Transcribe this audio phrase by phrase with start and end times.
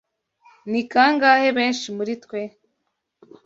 [0.69, 2.39] Ni kangahe benshi muri twe